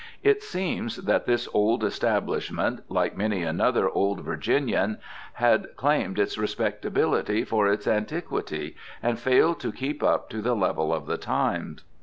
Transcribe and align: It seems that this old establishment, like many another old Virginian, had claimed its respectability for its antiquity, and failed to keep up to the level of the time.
It 0.23 0.41
seems 0.41 0.95
that 0.97 1.27
this 1.27 1.47
old 1.53 1.83
establishment, 1.83 2.81
like 2.89 3.15
many 3.15 3.43
another 3.43 3.87
old 3.87 4.21
Virginian, 4.21 4.97
had 5.33 5.75
claimed 5.77 6.17
its 6.17 6.39
respectability 6.39 7.43
for 7.45 7.67
its 7.67 7.87
antiquity, 7.87 8.75
and 9.03 9.19
failed 9.19 9.59
to 9.59 9.71
keep 9.71 10.01
up 10.01 10.27
to 10.31 10.41
the 10.41 10.55
level 10.55 10.91
of 10.91 11.05
the 11.05 11.17
time. 11.17 11.77